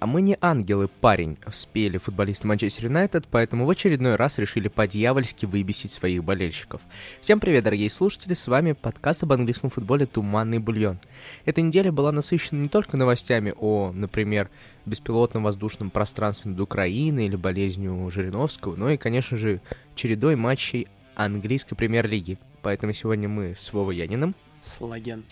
[0.00, 5.44] А мы не ангелы, парень, спели футболисты Манчестер Юнайтед, поэтому в очередной раз решили по-дьявольски
[5.44, 6.80] выбесить своих болельщиков.
[7.20, 11.00] Всем привет, дорогие слушатели, с вами подкаст об английском футболе «Туманный бульон».
[11.46, 14.50] Эта неделя была насыщена не только новостями о, например,
[14.86, 19.60] беспилотном воздушном пространстве над Украиной или болезнью Жириновского, но и, конечно же,
[19.96, 20.86] чередой матчей
[21.16, 22.38] английской премьер-лиги.
[22.62, 24.36] Поэтому сегодня мы с Вовой Яниным.
[24.62, 25.24] Слаген.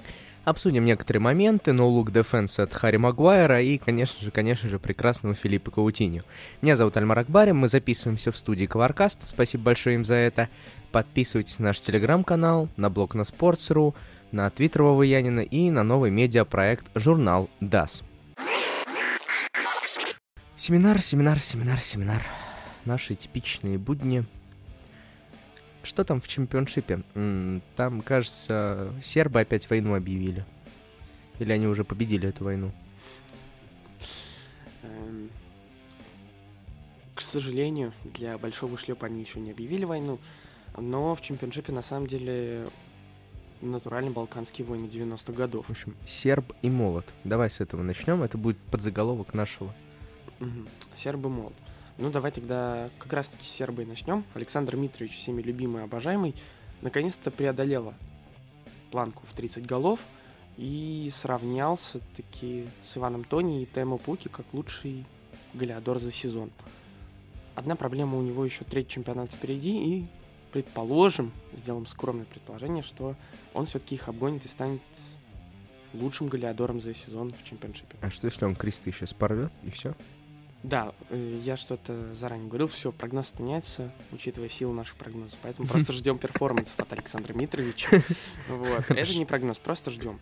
[0.46, 5.72] Обсудим некоторые моменты, ноу-лук дефенс от Харри Магуайра и, конечно же, конечно же, прекрасного Филиппа
[5.72, 6.22] Каутиньо.
[6.62, 10.48] Меня зовут Альмар Акбари, мы записываемся в студии Коваркаст, спасибо большое им за это.
[10.92, 13.96] Подписывайтесь на наш телеграм-канал, на блог на Sports.ru,
[14.30, 18.04] на твиттер Вовы Янина и на новый медиапроект журнал DAS.
[20.56, 22.22] Семинар, семинар, семинар, семинар.
[22.84, 24.24] Наши типичные будни–
[25.86, 27.02] что там в чемпионшипе?
[27.76, 30.44] Там, кажется, сербы опять войну объявили.
[31.38, 32.72] Или они уже победили эту войну?
[34.82, 35.30] Эм,
[37.14, 40.18] к сожалению, для большого шлепа они еще не объявили войну,
[40.76, 42.68] но в чемпионшипе на самом деле
[43.60, 45.66] натуральные балканские войны 90-х годов.
[45.66, 47.06] В общем, серб и молот.
[47.24, 48.22] Давай с этого начнем.
[48.22, 49.74] Это будет подзаголовок нашего.
[50.40, 50.66] Угу.
[50.94, 51.54] Серб и молот.
[51.98, 54.24] Ну, давай тогда как раз-таки с Сербой начнем.
[54.34, 56.34] Александр Митрович, всеми любимый обожаемый,
[56.82, 57.94] наконец-то преодолела
[58.90, 60.00] планку в 30 голов
[60.58, 65.06] и сравнялся таки с Иваном Тони и Темо Пуки как лучший
[65.54, 66.50] голеадор за сезон.
[67.54, 70.06] Одна проблема у него еще третий чемпионат впереди, и
[70.52, 73.16] предположим, сделаем скромное предположение, что
[73.54, 74.82] он все-таки их обгонит и станет
[75.94, 77.96] лучшим голеадором за сезон в чемпионшипе.
[78.02, 79.94] А что если он кресты сейчас порвет и все?
[80.66, 85.92] Да, э, я что-то заранее говорил, все, прогноз меняется, учитывая силу наших прогнозов, поэтому просто
[85.92, 88.02] ждем перформансов от Александра Митровича.
[88.48, 90.18] Вот, это не прогноз, просто ждем.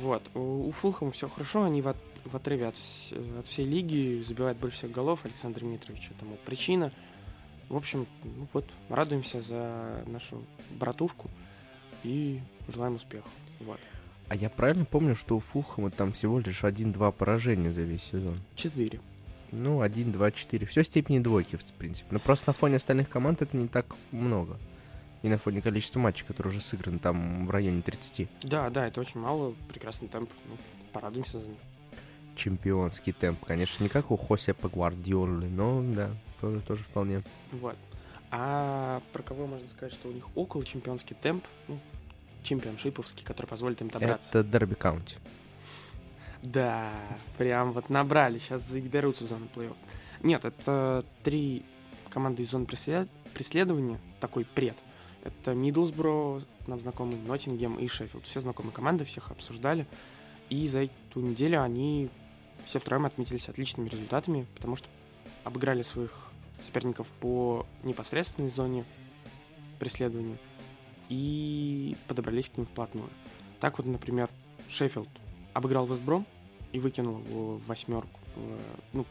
[0.00, 2.76] Вот, у Фулхэма все хорошо, они в, в отрыве от,
[3.38, 6.90] от всей лиги забивают больше всех голов, Александр Митрович этому причина.
[7.68, 11.28] В общем, ну вот, радуемся за нашу братушку
[12.02, 13.28] и желаем успеха.
[13.60, 13.78] Вот.
[14.28, 18.36] А я правильно помню, что у Фулхэма там всего лишь один-два поражения за весь сезон?
[18.54, 18.98] Четыре.
[19.52, 20.66] Ну, 1, 2, 4.
[20.66, 22.08] Все степени двойки, в принципе.
[22.10, 24.58] Но просто на фоне остальных команд это не так много.
[25.22, 28.28] И на фоне количества матчей, которые уже сыграны там в районе 30.
[28.42, 29.54] Да, да, это очень мало.
[29.68, 30.30] Прекрасный темп.
[30.48, 30.56] Ну,
[30.92, 31.58] порадуемся за них.
[32.34, 33.44] Чемпионский темп.
[33.44, 36.10] Конечно, не как у Хосепа Гвардиолы, но да,
[36.40, 37.20] тоже, тоже вполне.
[37.52, 37.76] Вот.
[38.30, 41.78] А про кого можно сказать, что у них около чемпионский темп, ну,
[42.42, 44.30] чемпионшиповский, который позволит им добраться?
[44.30, 45.16] Это Дерби Каунти.
[46.42, 46.90] Да,
[47.38, 49.76] прям вот набрали, сейчас заберутся в зону плей-офф.
[50.22, 51.64] Нет, это три
[52.10, 52.66] команды из зоны
[53.32, 54.76] преследования, такой пред.
[55.24, 58.24] Это Мидлсбро, нам знакомый, Ноттингем и Шеффилд.
[58.24, 59.86] Все знакомые команды, всех обсуждали.
[60.50, 62.10] И за эту неделю они
[62.66, 64.88] все втроем отметились отличными результатами, потому что
[65.44, 66.30] обыграли своих
[66.60, 68.84] соперников по непосредственной зоне
[69.78, 70.38] преследования
[71.08, 73.10] и подобрались к ним вплотную.
[73.60, 74.28] Так вот, например,
[74.68, 75.08] Шеффилд
[75.52, 76.26] обыграл Вестбром
[76.72, 78.20] и выкинул его в восьмерку.
[78.92, 79.04] Ну,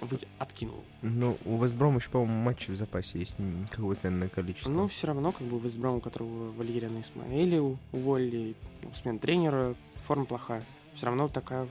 [0.00, 0.18] вы...
[0.38, 0.82] откинул.
[1.02, 3.36] Ну, у Вестброма еще, по-моему, матчи в запасе есть
[3.70, 4.72] какое-то, наверное, количество.
[4.72, 9.74] Ну, все равно, как бы Вестбром, у которого Валерина Исмаэли уволили, ну, смен тренера,
[10.06, 10.64] форма плохая.
[10.94, 11.68] Все равно такая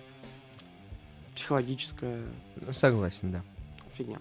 [1.36, 2.24] психологическая...
[2.72, 3.44] Согласен, да.
[3.94, 4.20] Фигня.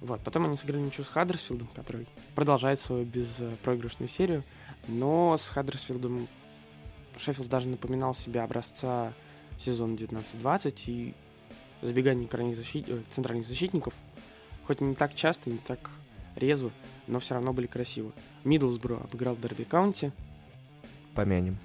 [0.00, 0.20] Вот.
[0.20, 4.42] Потом они сыграли ничего с Хаддерсфилдом, который продолжает свою беспроигрышную серию.
[4.88, 6.26] Но с Хаддерсфилдом
[7.20, 9.12] Шеффилд даже напоминал себя образца
[9.58, 11.14] сезона 19-20 и
[11.82, 12.88] забегание крайних защит...
[12.88, 13.94] Э, центральных защитников,
[14.66, 15.90] хоть не так часто, не так
[16.34, 16.70] резво,
[17.06, 18.12] но все равно были красивы.
[18.44, 20.12] Миддлсбро обыграл Дерби Каунти.
[21.14, 21.58] Помянем.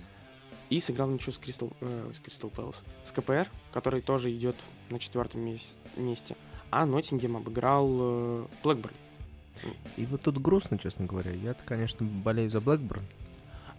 [0.69, 2.83] И сыграл ничего с Кристал, э, с Кристал Пэлас.
[3.03, 4.55] С КПР, который тоже идет
[4.89, 5.41] на четвертом
[5.95, 6.35] месте.
[6.72, 8.95] А Ноттингем обыграл э, Блэкберн.
[9.95, 11.31] И вот тут грустно, честно говоря.
[11.31, 13.03] Я-то, конечно, болею за Блэкберн.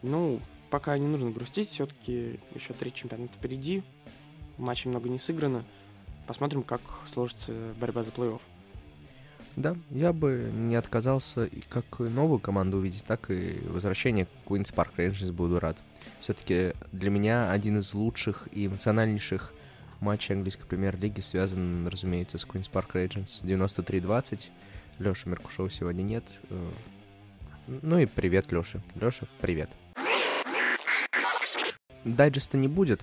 [0.02, 0.40] Ну,
[0.76, 3.82] пока не нужно грустить, все-таки еще три чемпионата впереди,
[4.58, 5.64] матчей много не сыграно.
[6.26, 8.42] Посмотрим, как сложится борьба за плей-офф.
[9.56, 14.70] Да, я бы не отказался и как новую команду увидеть, так и возвращение к Queen's
[14.70, 15.78] Park Rangers буду рад.
[16.20, 19.54] Все-таки для меня один из лучших и эмоциональнейших
[20.00, 24.50] матчей английской премьер-лиги связан, разумеется, с Queen's Park Rangers 93-20.
[24.98, 26.24] Леша Меркушева сегодня нет.
[26.50, 26.70] Э,
[27.66, 28.82] ну и привет, Леша.
[29.00, 29.70] Леша, привет.
[32.06, 33.02] Дайджеста не будет,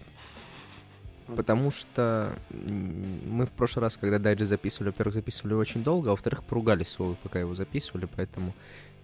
[1.36, 6.44] потому что мы в прошлый раз, когда дайджест записывали, во-первых, записывали очень долго, а во-вторых,
[6.44, 8.54] поругались с пока его записывали, поэтому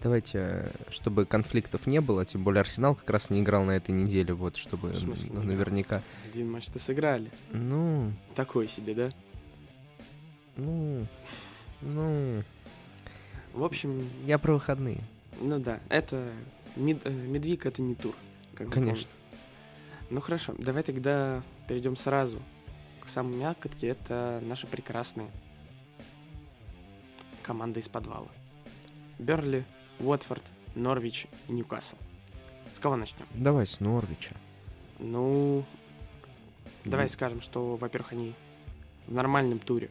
[0.02, 4.34] давайте, чтобы конфликтов не было, тем более Арсенал как раз не играл на этой неделе,
[4.34, 6.02] вот, чтобы смысле, ну, наверняка...
[6.30, 7.30] Один матч-то сыграли.
[7.52, 8.14] Ну...
[8.36, 9.10] Такой себе, да?
[10.56, 11.06] Ну,
[11.82, 12.44] ну,
[13.54, 15.02] В общем, я про выходные.
[15.42, 16.32] ну да, это...
[16.76, 18.14] Мид- э, Медвик— это не тур.
[18.54, 19.10] как Конечно.
[20.10, 22.42] Ну хорошо, давай тогда перейдем сразу
[23.02, 23.90] к самой мякотке.
[23.90, 25.30] Это наши прекрасные
[27.44, 28.28] команды из подвала.
[29.20, 29.66] Берли,
[30.00, 30.44] Уотфорд,
[30.76, 31.98] Норвич и Ньюкасл.
[32.74, 33.26] С кого начнем?
[33.36, 34.36] Давай с Норвича.
[34.98, 35.64] Ну,
[36.86, 38.34] давай Ну, скажем, что, во-первых, они
[39.08, 39.90] в нормальном туре,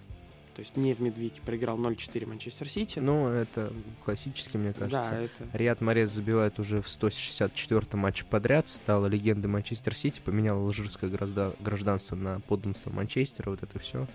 [0.58, 2.98] то есть не в Медвике, проиграл 0-4 Манчестер Сити.
[2.98, 3.72] Ну, это
[4.04, 5.12] классически, мне кажется.
[5.12, 5.56] да, это...
[5.56, 11.54] Риад Морез забивает уже в 164-м матче подряд, стала легендой Манчестер Сити, поменял алжирское гражда-
[11.60, 14.08] гражданство на подданство Манчестера, вот это все.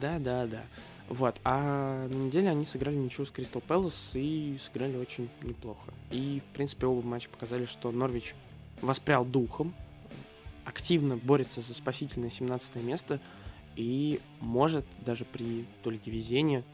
[0.00, 0.64] Да, да, да.
[1.08, 1.36] Вот.
[1.44, 5.92] А на неделе они сыграли ничего с Кристал Пэлас и сыграли очень неплохо.
[6.10, 8.34] И, в принципе, оба матча показали, что Норвич
[8.80, 9.72] воспрял духом,
[10.64, 13.20] активно борется за спасительное 17 место
[13.76, 16.64] и может даже при только везении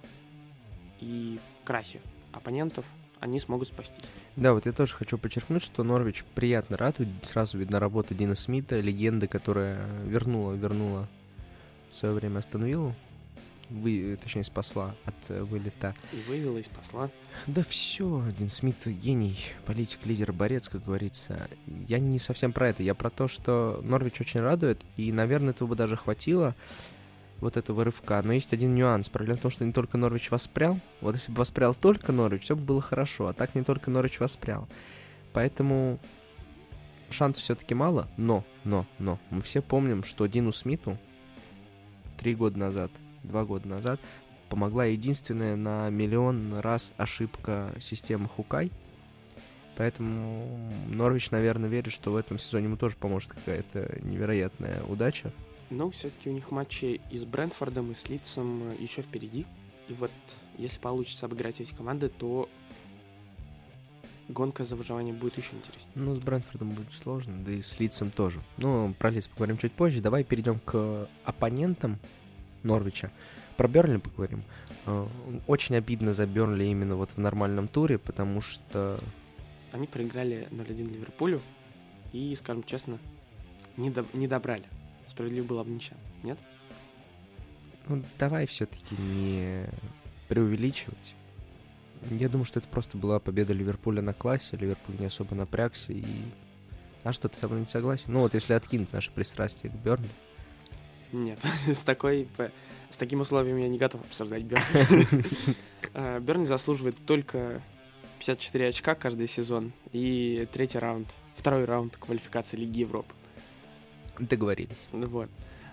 [1.00, 2.00] и крахе
[2.32, 2.84] оппонентов
[3.20, 4.00] они смогут спасти.
[4.36, 7.08] Да, вот я тоже хочу подчеркнуть, что Норвич приятно радует.
[7.22, 11.08] Сразу видна работа Дина Смита, легенды, которая вернула, вернула
[11.90, 12.94] в свое время Астон Виллу.
[13.70, 15.94] Вы, точнее, спасла от э, вылета.
[16.12, 17.08] И вывела, и спасла.
[17.46, 21.48] Да все, Дин Смит гений, политик, лидер, борец, как говорится.
[21.86, 25.68] Я не совсем про это, я про то, что Норвич очень радует, и, наверное, этого
[25.68, 26.54] бы даже хватило,
[27.40, 28.20] вот этого рывка.
[28.22, 29.08] Но есть один нюанс.
[29.08, 30.78] Проблема в том, что не только Норвич воспрял.
[31.00, 34.20] Вот если бы воспрял только Норвич, все бы было хорошо, а так не только Норвич
[34.20, 34.68] воспрял.
[35.32, 35.98] Поэтому
[37.10, 39.18] шансов все-таки мало, но, но, но.
[39.30, 40.98] Мы все помним, что Дину Смиту
[42.18, 42.90] три года назад,
[43.22, 44.00] два года назад
[44.48, 48.70] помогла единственная на миллион раз ошибка системы Хукай.
[49.76, 55.32] Поэтому Норвич, наверное, верит, что в этом сезоне ему тоже поможет какая-то невероятная удача.
[55.70, 59.46] Но все-таки у них матчи и с Брентфордом, и с Лидсом еще впереди.
[59.88, 60.10] И вот
[60.58, 62.48] если получится обыграть эти команды, то
[64.28, 65.92] гонка за выживание будет еще интереснее.
[65.94, 68.40] Ну, с Брэнфордом будет сложно, да и с Лидсом тоже.
[68.58, 70.00] Ну, про Лидс поговорим чуть позже.
[70.00, 71.98] Давай перейдем к оппонентам
[72.62, 73.10] Норвича.
[73.56, 74.42] Про Бернли поговорим.
[74.86, 75.06] Э,
[75.46, 78.98] Очень обидно за Бернли именно вот в нормальном туре, потому что
[79.72, 81.40] Они проиграли 0-1 Ливерпулю
[82.12, 82.98] и, скажем честно,
[83.76, 84.64] не, доб- не добрали.
[85.06, 85.96] Справедливо было бы ничья.
[86.22, 86.38] Нет?
[87.88, 89.66] Ну, давай все-таки не
[90.28, 91.14] преувеличивать.
[92.10, 94.56] Я думаю, что это просто была победа Ливерпуля на классе.
[94.56, 96.04] Ливерпуль не особо напрягся и...
[97.02, 98.12] А что, ты со мной не согласен?
[98.12, 100.08] Ну вот если откинуть наше пристрастие к Бернли.
[101.12, 101.38] Нет.
[101.66, 102.28] с, такой,
[102.90, 105.24] с таким условием я не готов обсуждать Бернли.
[105.94, 107.62] Э, Бернли заслуживает только
[108.20, 113.14] 54 очка каждый сезон и третий раунд, второй раунд квалификации Лиги Европы.
[114.18, 114.86] Договорились.
[114.92, 115.30] Вот.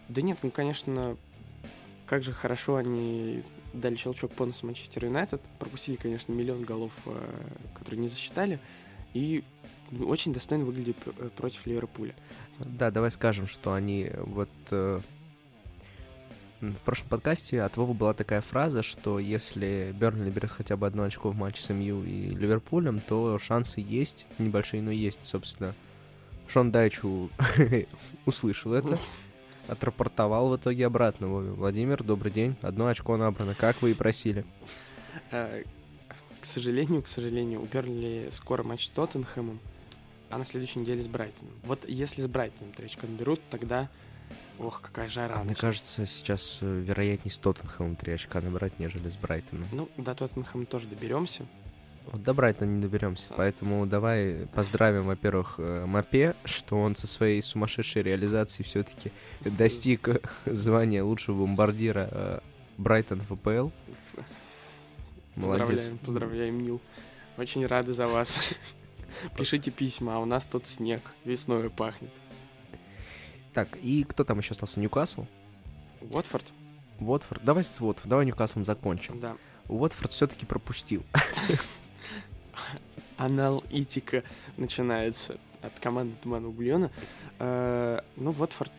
[0.08, 1.18] Да нет, ну, конечно,
[2.06, 3.44] как же хорошо они
[3.74, 5.42] дали щелчок по носу Манчестер Юнайтед.
[5.60, 7.20] Пропустили, конечно, миллион голов, э,
[7.76, 8.60] которые не засчитали.
[9.14, 9.44] И
[9.92, 12.16] ну, очень достойно выглядит э, против Ливерпуля.
[12.60, 14.50] Да, давай скажем, что они вот...
[16.62, 21.04] в прошлом подкасте от Вовы была такая фраза, что если Бернли наберет хотя бы одно
[21.04, 25.76] очко в матче с МЮ и Ливерпулем, то шансы есть, небольшие, но есть, собственно.
[26.48, 27.30] Шон Дайчу
[28.26, 28.98] услышал это,
[29.68, 31.28] отрапортовал в итоге обратно.
[31.28, 34.44] Владимир, добрый день, одно очко набрано, как вы и просили.
[35.32, 35.64] Э,
[36.42, 39.60] К сожалению, к сожалению, у Бернли скоро матч с Тоттенхэмом,
[40.30, 41.54] а на следующей неделе с Брайтоном.
[41.64, 43.90] Вот если с Брайтоном три очка наберут, тогда...
[44.60, 45.36] Ох, какая жара.
[45.38, 49.68] А мне кажется, сейчас э, вероятнее с Тоттенхэмом три очка набрать, нежели с Брайтоном.
[49.72, 51.46] Ну, до Тоттенхэма тоже доберемся.
[52.06, 57.42] Вот до Брайтона не доберемся, поэтому давай поздравим, во-первых, э, Мапе, что он со своей
[57.42, 59.12] сумасшедшей реализацией все-таки
[59.42, 62.42] достиг э, звания лучшего бомбардира
[62.78, 63.70] Брайтон ВПЛ.
[65.36, 65.68] Молодец.
[65.68, 66.82] Поздравляем, поздравляем, Нил.
[67.38, 68.40] Очень рады за вас.
[69.38, 72.12] Пишите письма, а у нас тут снег, весной пахнет.
[73.58, 74.80] Так, и кто там еще остался?
[74.80, 75.26] Ньюкасл?
[76.12, 76.46] Уотфорд?
[77.00, 77.44] Уотфорд?
[77.44, 79.20] Давай с Уотфорд, давай Ньюкаслом закончим.
[79.20, 79.36] Да.
[79.68, 81.02] Уотфорд все-таки пропустил.
[83.18, 84.24] Аналитика
[84.58, 86.92] начинается от команды Тумана Бульона.
[87.40, 88.72] Э, Ну, Уотфорд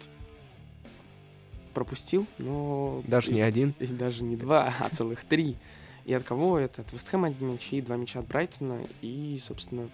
[1.74, 3.02] пропустил, но...
[3.04, 3.74] Даже не один.
[3.80, 5.56] И даже не два, а целых три.
[6.04, 6.82] И от кого это?
[6.82, 8.80] От Вестхэма один мяч и два мяча от Брайтона.
[9.02, 9.90] И, собственно,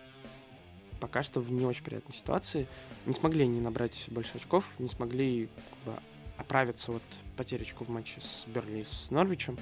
[1.00, 2.66] пока что в не очень приятной ситуации.
[3.06, 5.48] Не смогли они набрать больше очков, не смогли
[5.84, 6.00] как бы,
[6.36, 7.02] оправиться от
[7.36, 9.56] потери очков в матче с Берли и с Норвичем.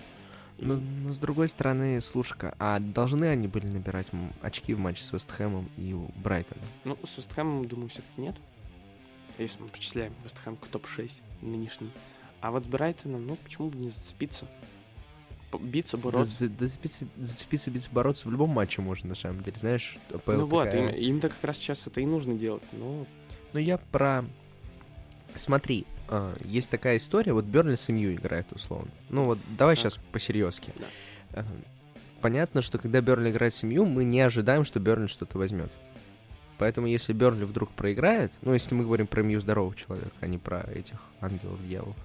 [0.59, 4.09] Но, но с другой стороны, слушай-ка, а должны они были набирать
[4.43, 6.65] очки в матче с Вестхэмом и Брайтоном?
[6.85, 8.37] Ну, с Вестхэмом, думаю, все-таки нет.
[9.39, 11.91] Если мы причисляем Вестхэм к топ-6 нынешний.
[12.41, 14.47] А вот с Брайтоном, ну, почему бы не зацепиться?
[15.59, 16.35] Биться, бороться.
[16.35, 19.57] За- да зацепиться, зацепиться, биться, бороться в любом матче можно, на самом деле.
[19.59, 22.63] Знаешь, АПЛ ну вот, такая- им, им-то как раз сейчас это и нужно делать.
[22.73, 23.07] Ну,
[23.53, 24.25] Ну, я про...
[25.35, 28.91] Смотри, а, есть такая история, вот Бернли с МЮ играет, условно.
[29.11, 29.83] Ну вот, давай Так.
[29.85, 30.73] сейчас по-серьезки.
[30.79, 31.41] Да.
[31.41, 31.45] А,
[32.21, 35.73] Понятно, что когда Бернли играет с МЮ, мы не ожидаем, что Бернли что-то возьмет.
[36.59, 40.39] Поэтому если Бернли вдруг проиграет, ну, если мы говорим про МЮ здорового человека, а не
[40.39, 41.97] про этих ангелов, дьяволов,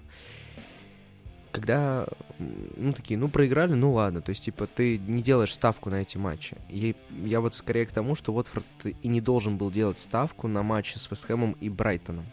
[1.51, 2.08] когда,
[2.39, 6.18] ну, такие, ну, проиграли, ну, ладно, то есть, типа, ты не делаешь ставку на эти
[6.18, 6.58] матчи.
[6.70, 10.63] И я вот скорее к тому, что Уотфорд и не должен был делать ставку на
[10.63, 12.25] матчи с Вестхэмом и Брайтоном.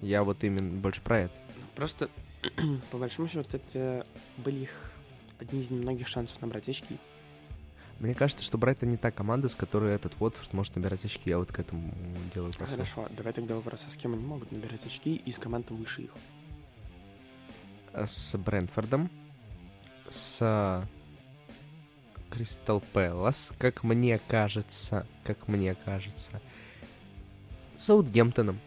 [0.00, 1.34] Я вот именно больше про это.
[1.76, 2.08] просто,
[2.90, 4.06] по большому счету, это
[4.38, 4.92] были их
[5.38, 6.98] одни из немногих шансов набрать очки.
[8.00, 11.30] Мне кажется, что Брайтон не та команда, с которой этот Уотфорд может набирать очки.
[11.30, 11.94] Я вот к этому
[12.34, 12.78] делаю посыл.
[12.78, 16.10] Хорошо, давай тогда вопрос, а с кем они могут набирать очки из команд выше их?
[17.94, 19.10] А С Брентфордом,
[20.08, 20.82] с
[22.30, 26.40] Кристал Пэлас, как мне кажется, как мне кажется,
[27.76, 28.58] с Саутгемптоном.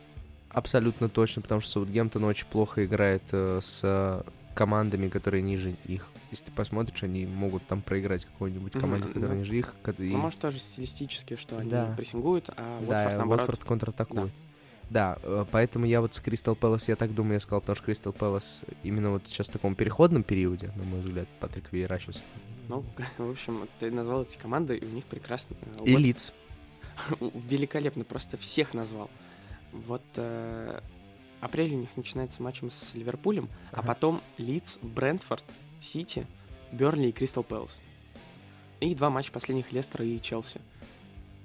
[0.50, 6.08] Абсолютно точно, потому что Саутгемптон очень плохо играет э, с командами, которые ниже их.
[6.32, 9.36] Если ты посмотришь, они могут там проиграть какой-нибудь команде, которая да.
[9.36, 9.74] ниже их.
[9.82, 11.94] ко- и- Ну, может, тоже стилистически, что они Да.
[11.98, 14.26] прессингуют, а да, Уотфорд, наоборот, Уотфорд контратакует.
[14.28, 14.32] Да,
[14.92, 18.14] э, поэтому я вот с Кристал Пэлас, я так думаю, я сказал, потому что Кристал
[18.14, 22.22] Пэлас именно вот сейчас в таком переходном периоде, на мой взгляд, Патрик Вейера сейчас.
[22.70, 22.84] ну,
[23.18, 25.56] в общем, ты назвал эти команды, и у них прекрасно...
[25.78, 26.34] э, И Лиц.
[27.20, 29.10] Великолепно, просто всех назвал.
[29.72, 30.80] Вот э,
[31.42, 33.88] апрель у них начинается матчем с Ливерпулем, а Ага.
[33.88, 35.44] потом Лидс, Брентфорд,
[35.82, 36.26] Сити,
[36.72, 37.80] Бернли и Кристал Пэлас.
[38.80, 40.62] И два матча последних Лестера и Челси.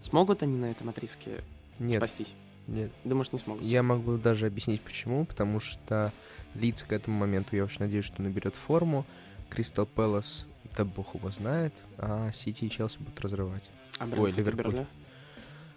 [0.02, 1.42] Смогут они на этом отрезке
[1.78, 2.34] Нет, спастись?
[2.70, 2.90] Нет.
[3.04, 3.62] Думаешь, не смогут?
[3.62, 6.12] Я могу даже объяснить почему, потому что
[6.54, 9.04] Лиц к этому моменту, я очень надеюсь, что наберет форму.
[9.48, 10.46] Кристал Пэлас,
[10.76, 13.68] да бог его знает, а Сити и Челси будут разрывать.
[13.98, 14.86] А Ой, Брентфорд и Ливерпуль.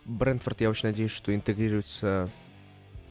[0.06, 2.30] Брентфорд, я очень надеюсь, что интегрируется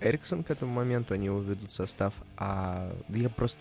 [0.00, 3.60] Эриксон к этому моменту, они его ведут в состав, а да я просто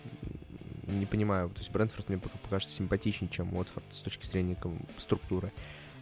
[0.86, 4.56] не понимаю, то есть Брентфорд мне пока покажется симпатичнее, чем Уотфорд с точки зрения
[4.98, 5.52] структуры,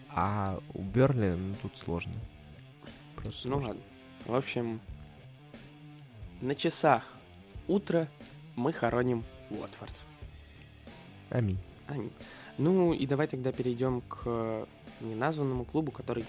[0.08, 2.12] а у Берли, ну, тут сложно.
[3.16, 3.68] Просто Ну сложно.
[3.68, 3.82] ладно.
[4.26, 4.80] В общем,
[6.40, 7.04] на часах
[7.66, 8.08] утро
[8.56, 9.94] мы хороним Уотфорд.
[11.30, 11.58] Аминь.
[11.86, 12.12] Аминь.
[12.58, 14.66] Ну и давай тогда перейдем к э,
[15.00, 16.24] неназванному клубу, который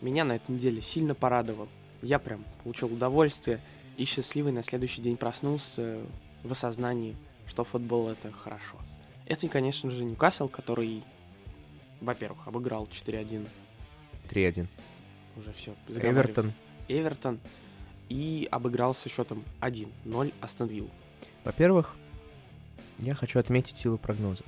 [0.00, 1.68] меня на этой неделе сильно порадовал.
[2.02, 3.60] Я прям получил удовольствие
[3.96, 5.98] и счастливый на следующий день проснулся
[6.44, 7.16] в осознании,
[7.46, 8.76] что футбол это хорошо.
[9.26, 11.02] Это, конечно же, Ньюкасл, который,
[12.00, 13.46] во-первых, обыграл 4-1
[14.30, 14.66] 3-1.
[15.36, 15.74] уже все.
[15.88, 16.52] Эвертон.
[16.88, 17.38] Эвертон
[18.08, 20.90] и обыграл со счетом 1-0 Астон Вилл.
[21.44, 21.94] Во-первых,
[22.98, 24.42] я хочу отметить силу прогноза.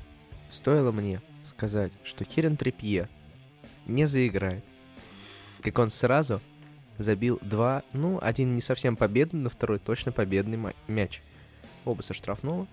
[0.50, 3.08] Стоило мне сказать, что Кирен Трепье
[3.86, 4.64] не заиграет,
[5.62, 6.40] как он сразу
[6.98, 11.22] забил два, ну, один не совсем победный, но второй точно победный ма- мяч.
[11.84, 12.66] Оба со штрафного.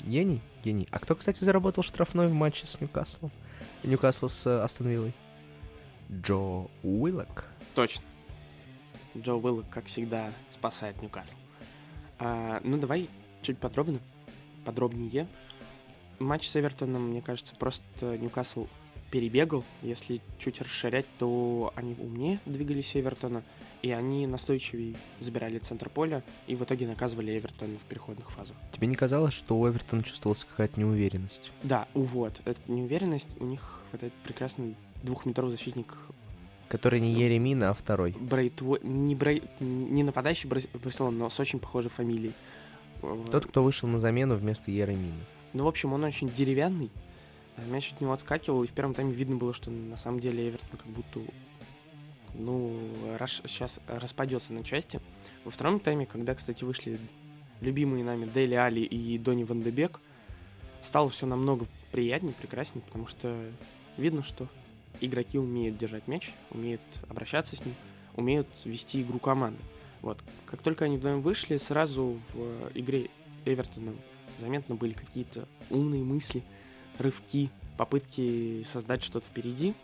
[0.00, 0.86] Гений, гений.
[0.90, 3.30] А кто, кстати, заработал штрафной в матче с Ньюкаслом?
[3.84, 5.14] Ньюкасл с э, Астон Виллой?
[6.12, 7.46] Джо Уиллок.
[7.74, 8.02] Точно.
[9.16, 11.36] Джо Уиллок, как всегда, спасает Ньюкасл.
[12.18, 13.08] А, ну, давай
[13.42, 13.98] чуть подробно,
[14.64, 15.26] подробнее.
[16.18, 18.66] Матч с Эвертоном, мне кажется, просто Ньюкасл
[19.10, 19.64] перебегал.
[19.82, 23.44] Если чуть расширять, то они умнее двигались Эвертона,
[23.82, 28.56] и они настойчивее забирали центр поля, и в итоге наказывали Эвертон в переходных фазах.
[28.72, 31.52] Тебе не казалось, что у Эвертона чувствовалась какая-то неуверенность?
[31.62, 35.94] Да, вот, эта неуверенность, у них вот этот прекрасный двухметровый защитник
[36.74, 38.16] Который не Еремина, а второй.
[38.18, 38.80] Брейтво...
[38.82, 39.44] не, Брей...
[39.60, 42.32] не нападающий Брас- Барселоны, но с очень похожей фамилией.
[43.30, 45.14] Тот, кто вышел на замену вместо Еремина.
[45.52, 46.90] Ну, в общем, он очень деревянный.
[47.56, 50.48] а Мяч от него отскакивал, и в первом тайме видно было, что на самом деле
[50.48, 51.20] Эвертон как будто,
[52.34, 52.76] ну,
[53.46, 55.00] сейчас распадется на части.
[55.44, 56.98] Во втором тайме, когда, кстати, вышли
[57.60, 60.00] любимые нами Дели Али и Дони Ван де Бек,
[60.82, 63.32] стало все намного приятнее, прекраснее, потому что
[63.96, 64.48] видно, что
[65.00, 67.74] игроки умеют держать мяч, умеют обращаться с ним,
[68.16, 69.60] умеют вести игру команды.
[70.02, 70.18] Вот.
[70.46, 73.08] Как только они вдвоем вышли, сразу в э, игре
[73.44, 73.94] Эвертона
[74.38, 76.42] заметно были какие-то умные мысли,
[76.98, 79.74] рывки, попытки создать что-то впереди.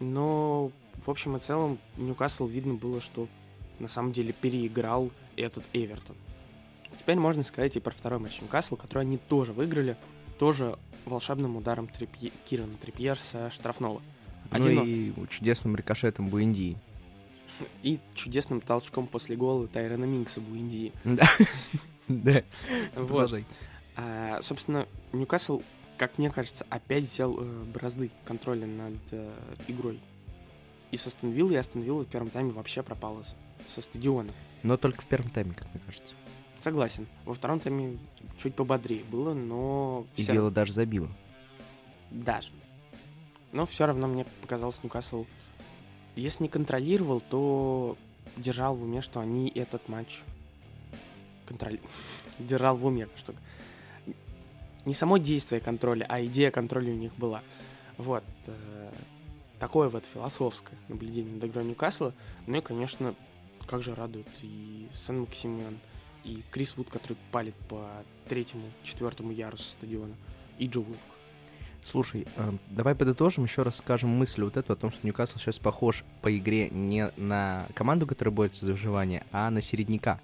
[0.00, 0.70] Но
[1.04, 3.28] в общем и целом Ньюкасл видно было, что
[3.78, 6.16] на самом деле переиграл этот Эвертон.
[6.98, 9.96] Теперь можно сказать и про второй матч Ньюкасл, который они тоже выиграли,
[10.38, 12.32] тоже волшебным ударом Трипье...
[12.44, 13.50] Кирана Трипьер со
[14.50, 16.76] Ну и чудесным рикошетом Буэндии.
[17.82, 20.92] и чудесным толчком после гола Тайрона Минкса Буинди.
[21.04, 21.28] Да.
[22.08, 22.44] Да.
[22.94, 23.44] Продолжай.
[23.96, 25.60] А, собственно, Ньюкасл,
[25.98, 29.28] как мне кажется, опять взял э, бразды контроля над э,
[29.66, 29.98] игрой.
[30.92, 33.24] И с Астон и Астон в первом тайме вообще пропала
[33.68, 34.30] со стадиона.
[34.62, 36.14] Но только в первом тайме, как мне кажется.
[36.60, 37.06] Согласен.
[37.24, 37.98] Во втором тайме
[38.40, 41.08] чуть пободрее было, но И Вилла даже забила.
[42.10, 42.50] Даже.
[43.52, 45.24] Но все равно мне показалось, Ньюкасл,
[46.14, 47.96] если не контролировал, то
[48.36, 50.22] держал в уме, что они этот матч
[51.46, 51.80] контроль...
[52.38, 53.34] держал в уме, что
[54.84, 57.42] не само действие контроля, а идея контроля у них была.
[57.98, 58.24] Вот.
[58.46, 58.90] э,
[59.58, 62.12] Такое вот философское наблюдение над игрой Ньюкасла.
[62.46, 63.14] Ну и, конечно,
[63.66, 65.78] как же радует и Сэн Максимен,
[66.24, 67.88] и Крис Вуд, который палит по
[68.28, 70.14] третьему, четвертому ярусу стадиона,
[70.58, 71.15] и Джо Уилк.
[71.86, 75.60] Слушай, э, давай подытожим, еще раз скажем мысль вот эту о том, что Ньюкасл сейчас
[75.60, 80.18] похож по игре не на команду, которая борется за выживание, а на середняка.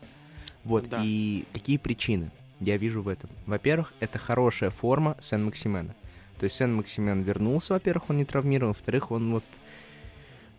[0.65, 1.01] Вот, Да.
[1.05, 3.31] и какие причины я вижу в этом?
[3.47, 5.95] Во-первых, это хорошая форма Сен-Максимена.
[6.41, 9.45] То есть Сен-Максимен вернулся, во-первых, он не травмирован, во-вторых, он вот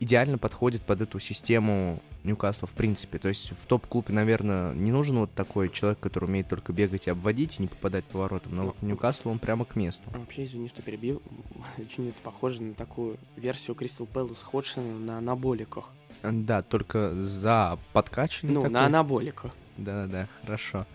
[0.04, 3.18] идеально подходит под эту систему Ньюкасла в принципе.
[3.20, 7.10] То есть в топ-клубе, наверное, не нужен вот такой человек, который умеет только бегать и
[7.12, 8.56] обводить и не попадать по воротам.
[8.56, 10.04] Но вот Ну, Ньюкасл, он прямо к месту.
[10.14, 11.22] А Вообще, извини, что перебью.
[11.78, 15.90] Очень это похоже на такую версию Кристал Пэлас Ходжсона на анаболиках.
[16.22, 18.74] Да, только за подкачанный Ну, такой.
[18.74, 19.54] на анаболиках.
[19.78, 20.86] Да-да-да, хорошо.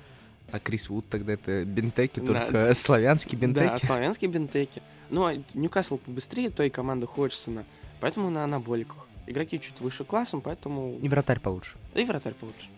[0.51, 2.27] А Крис Вуд тогда это бентеки, Да.
[2.47, 3.85] только славянские Да, бентеки.
[3.85, 4.81] славянские бентеки.
[5.11, 7.65] Ну, а Ньюкасл побыстрее той команды Ходжсона,
[8.01, 9.07] поэтому на анаболиках.
[9.27, 10.93] Игроки чуть выше классом, поэтому...
[10.93, 11.77] И вратарь получше.
[11.95, 12.69] И вратарь получше.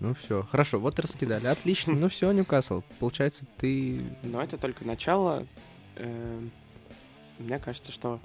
[0.00, 1.46] Ну все, хорошо, вот и раскидали.
[1.46, 1.92] Отлично.
[1.92, 2.82] Ну все, Ньюкасл.
[2.98, 4.00] Получается, ты...
[4.22, 5.46] Но это только начало.
[5.96, 6.50] Эм,
[7.38, 8.18] Мне кажется, что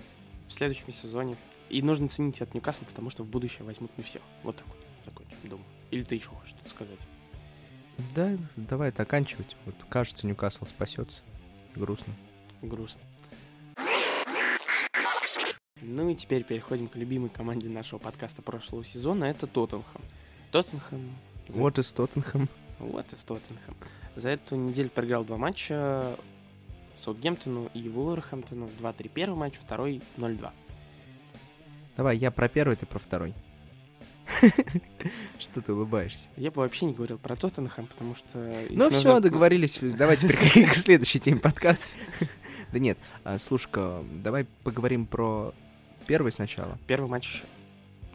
[0.48, 1.36] в следующем сезоне...
[1.70, 4.22] И нужно ценить от Ньюкасла, потому что в будущее возьмут не всех.
[4.44, 4.78] Вот так вот.
[5.06, 5.66] Закончим, думаю.
[5.92, 7.00] Или ты еще хочешь что-то сказать?
[8.16, 9.56] Да, давай это оканчивать.
[9.66, 11.24] Вот кажется, Ньюкасл спасется.
[11.76, 12.14] Грустно.
[12.62, 13.02] Грустно.
[15.88, 19.26] Ну и теперь переходим к любимой команде нашего подкаста прошлого сезона.
[19.26, 20.02] Это Тоттенхэм.
[20.52, 21.16] Тоттенхэм...
[21.50, 22.50] за- Вот из Тоттенхэм.
[22.80, 23.76] Вот из Тоттенхэм.
[24.16, 26.16] За эту неделю проиграл два матча
[27.02, 28.70] Саутгемптону и Вулверхэмптону.
[28.82, 30.50] 2-3 первый матч, второй 0-2.
[31.98, 33.34] Давай, я про первый, ты про второй.
[35.40, 36.30] Что ты улыбаешься?
[36.36, 38.64] Я бы вообще не говорил про Тоттенхэм, потому что...
[38.70, 39.78] Ну все, договорились.
[39.82, 41.86] Давайте переходим к следующей теме подкаста.
[42.72, 45.54] Да нет, а, слушай-ка, давай поговорим про
[46.08, 46.78] первый сначала.
[46.88, 47.44] Первый матч...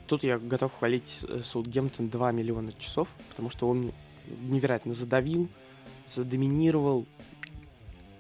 [0.07, 3.93] Тут я готов хвалить э, Саутгемптон 2 миллиона часов, потому что он
[4.43, 5.49] невероятно задавил,
[6.09, 7.07] задоминировал,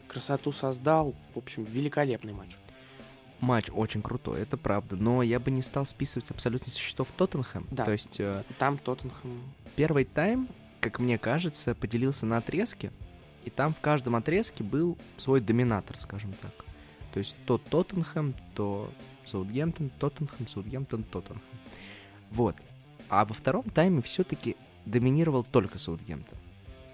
[0.06, 1.14] красоту создал.
[1.34, 2.56] В общем, великолепный матч.
[3.40, 7.66] Матч очень крутой, это правда, но я бы не стал списывать абсолютно со счетов Тоттенхэм.
[7.70, 7.86] Да.
[7.86, 9.40] То есть э, Там Тоттенхэм...
[9.76, 10.48] первый тайм,
[10.80, 12.92] как мне кажется, поделился на отрезки,
[13.44, 16.52] и там в каждом отрезке был свой доминатор, скажем так.
[17.12, 18.90] То есть то Тоттенхэм, то
[19.24, 21.42] Саутгемптон, Тоттенхэм, Саутгемптон, Тоттенхэм.
[22.30, 22.56] Вот.
[23.08, 26.38] А во втором тайме все-таки доминировал только Саутгемптон.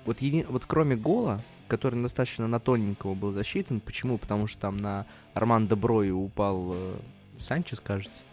[0.04, 0.46] Вот, еди...
[0.48, 4.18] вот кроме гола, который достаточно на тоненького был засчитан, почему?
[4.18, 6.96] Потому что там на Армандо Брою упал э,
[7.38, 8.24] Санчес, кажется.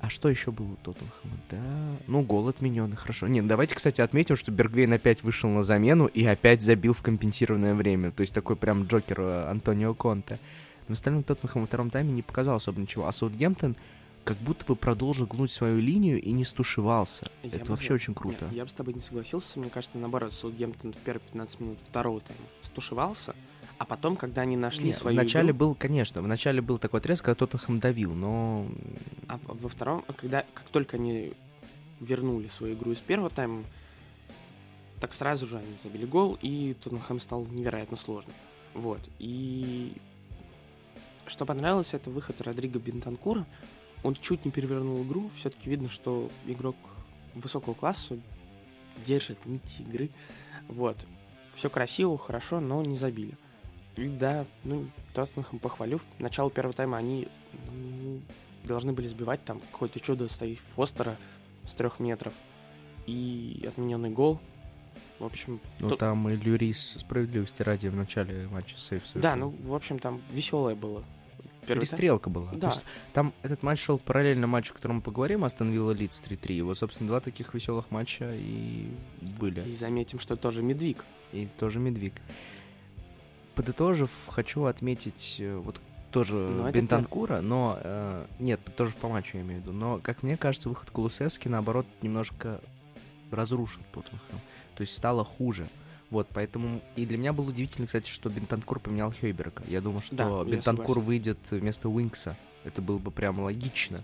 [0.00, 1.36] А что еще было у Тоттенхэма?
[1.50, 3.28] Да, ну, гол отмененный, хорошо.
[3.28, 7.74] Нет, давайте, кстати, отметим, что Бергвейн опять вышел на замену и опять забил в компенсированное
[7.74, 8.10] время.
[8.10, 10.38] То есть такой прям Джокер э, Антонио Конте.
[10.88, 13.06] Но остальным Тоттенхэм во втором тайме не показал особо ничего.
[13.06, 13.76] А Саутгемптон
[14.24, 17.30] как будто бы продолжил гнуть свою линию и не стушевался.
[17.42, 18.46] Я Это бы вообще очень круто.
[18.46, 19.58] Нет, я бы с тобой не согласился.
[19.58, 23.34] Мне кажется, наоборот, Саутгемптон в первые 15 минут второго тайма стушевался,
[23.80, 27.24] а потом, когда они нашли Нет, свою вначале игру, был, конечно, вначале был такой отрезок,
[27.24, 28.66] когда Тоттенхэм давил, но
[29.26, 31.32] а во втором, когда как только они
[31.98, 33.64] вернули свою игру из первого тайма,
[35.00, 38.34] так сразу же они забили гол, и Тоттенхэм стал невероятно сложным.
[38.74, 39.00] Вот.
[39.18, 39.94] И
[41.26, 43.46] что понравилось, это выход Родриго Бентанкура.
[44.02, 45.30] Он чуть не перевернул игру.
[45.36, 46.76] Все-таки видно, что игрок
[47.34, 48.18] высокого класса
[49.06, 50.10] держит нить игры.
[50.68, 50.98] Вот.
[51.54, 53.38] Все красиво, хорошо, но не забили.
[54.00, 56.00] И да, ну, Тоттенхэм похвалю.
[56.18, 57.28] Начало первого тайма они
[57.70, 58.22] ну,
[58.64, 61.16] должны были сбивать там какое-то чудо стоит Фостера
[61.66, 62.32] с трех метров.
[63.06, 64.40] И отмененный гол.
[65.18, 69.20] В общем, ну, то- там и Люрис справедливости ради в начале матча сейф совершил.
[69.20, 71.04] да, ну, в общем, там веселое было.
[71.66, 71.80] Первый тайм.
[71.80, 72.52] Перестрелка была.
[72.54, 72.72] Да.
[73.12, 76.62] Там этот матч шел параллельно матчу, о котором мы поговорим, Астон Вилла Лидс 3-3.
[76.62, 78.88] Вот, собственно, два таких веселых матча и
[79.20, 79.60] были.
[79.68, 81.04] И заметим, что тоже Медвиг.
[81.32, 82.14] И тоже Медвиг.
[83.60, 87.78] Подытожив, хочу отметить э, вот тоже Ну, это Бентанкура, но...
[87.82, 89.72] э, нет, тоже по матчу я имею в виду.
[89.74, 92.62] Но, как мне кажется, выход Кулусевски, наоборот, немножко
[93.30, 94.40] разрушил Тоттенхэм.
[94.76, 95.68] То есть стало хуже.
[96.08, 96.80] Вот, поэтому...
[96.96, 99.62] И для меня было удивительно, кстати, что Бентанкур поменял Хейберга.
[99.68, 102.38] Я думал, что Да, Бентанкур выйдет вместо Уинкса.
[102.64, 104.02] Это было бы прям логично.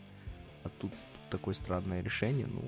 [0.65, 0.93] А тут
[1.31, 2.47] такое странное решение.
[2.47, 2.63] Ну,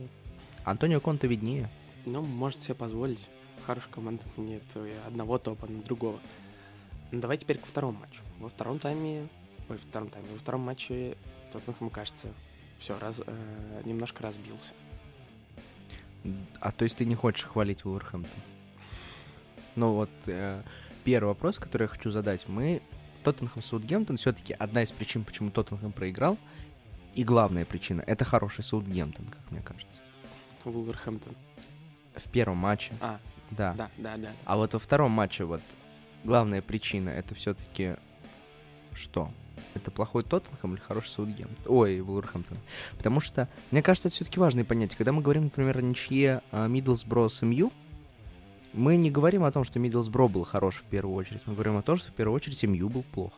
[0.65, 1.69] Антонио Конте виднее.
[2.07, 3.29] Ну, может себе позволить.
[3.67, 4.63] Хорошая команда нет
[5.07, 6.19] одного топа на другого.
[7.11, 8.23] Ну, давай теперь ко второму матчу.
[8.39, 9.29] Во втором тайме...
[9.69, 10.29] Ой, во втором тайме.
[10.33, 11.17] Во втором матче
[11.53, 12.29] Тоттенхэм, кажется,
[12.79, 14.75] все, раз, э, немножко разбился.
[16.61, 18.41] А то есть ты не хочешь хвалить Вулверхэмптон?
[19.77, 20.63] Ну вот, э,
[21.05, 22.49] первый вопрос, который я хочу задать.
[22.49, 22.83] Мы,
[23.25, 26.37] Тоттенхэм Саутгемптон, все-таки одна из причин, почему Тоттенхэм проиграл,
[27.15, 30.01] и главная причина, это хороший Саутгемптон, как мне кажется.
[30.65, 31.35] Вулверхэмптон.
[32.17, 33.19] В первом матче, А,
[33.51, 33.75] да.
[33.75, 34.33] да, да, да.
[34.45, 35.63] А вот во втором матче вот
[36.25, 37.97] главная причина, это все-таки
[38.95, 39.31] что?
[39.75, 41.57] Это плохой Тоттенхэм или хороший Саутгемптон?
[41.67, 42.59] Ой, Вулверхэмптон.
[42.97, 44.97] Потому что, мне кажется, это все-таки важное понятие.
[44.97, 47.73] Когда мы говорим, например, о ничье а, Миддлсбро с МЮ,
[48.73, 51.43] мы не говорим о том, что Миддлсбро был хорош в первую очередь.
[51.47, 53.33] Мы говорим о том, что в первую очередь МЮ был плох.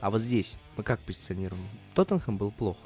[0.00, 1.62] А вот здесь мы как позиционируем?
[1.94, 2.76] Тоттенхэм был плох.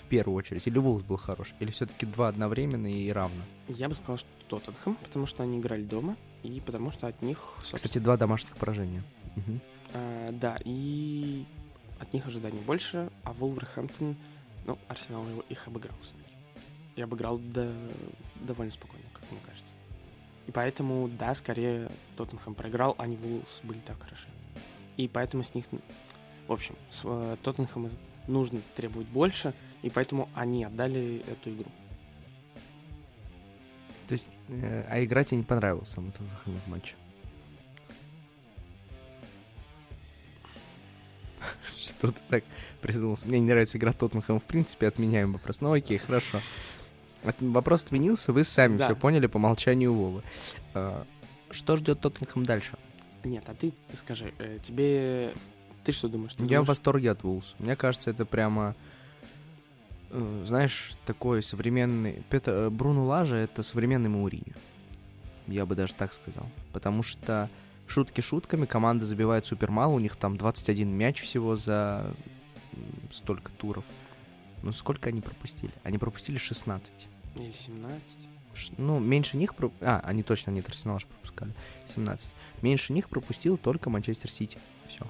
[0.00, 0.66] В первую очередь.
[0.66, 1.54] Или Вулс был хорош?
[1.60, 3.42] Или все-таки два одновременно и равно?
[3.68, 7.38] Я бы сказал, что Тоттенхэм, потому что они играли дома, и потому что от них,
[7.58, 9.02] собственно, Кстати, два домашних поражения.
[9.36, 9.60] Мгм.
[9.92, 11.44] э, да, и
[12.00, 14.16] от них ожиданий больше, а Вулверхэмптон,
[14.66, 16.34] ну, Арсенал его- их обыграл все-таки.
[16.96, 17.68] И обыграл да,
[18.40, 19.72] довольно спокойно, как мне кажется.
[20.46, 24.26] И поэтому, да, скорее Тоттенхэм проиграл, а не Вулс были так хороши.
[24.96, 25.66] И поэтому с них,
[26.48, 27.90] в общем, с э, Тоттенхэма
[28.30, 31.70] нужно требовать больше, и поэтому они отдали эту игру.
[34.08, 36.94] То есть, э, а игра тебе не понравилась сам в матче?
[41.80, 42.44] Что ты так
[42.80, 43.28] придумался?
[43.28, 45.60] Мне не нравится игра Тоттенхэм в принципе, отменяем вопрос.
[45.60, 46.40] Ну окей, хорошо.
[47.40, 48.86] Вопрос отменился, вы сами Да.
[48.86, 50.22] все поняли по молчанию Вовы.
[50.74, 51.04] А,
[51.50, 52.76] Что ждет Тоттенхэм дальше?
[53.24, 55.32] Нет, а ты, ты скажи, э, тебе...
[55.84, 56.34] Ты что думаешь?
[56.34, 57.54] Ты Я в думаешь- восторге от Вулс.
[57.58, 58.74] Мне кажется, это прямо,
[60.10, 62.22] э, знаешь, такой современный...
[62.30, 64.54] Петр, э, Бруно Лажа— это современный Мауриньо.
[65.46, 66.46] Я бы даже так сказал.
[66.72, 67.48] Потому что
[67.86, 72.12] шутки шутками, команда забивает супер мало, у них там 21 мяч всего за
[73.10, 73.84] столько туров.
[74.62, 75.72] Ну, сколько они пропустили?
[75.82, 76.92] Они пропустили 16.
[77.36, 78.18] Или 17?
[78.54, 79.54] Ш- Ну, меньше них...
[79.54, 81.52] про- А, они точно, они от Арсенала же пропускали.
[81.94, 82.32] 17.
[82.60, 84.58] Меньше них пропустил только Манчестер Сити.
[84.86, 85.06] Все.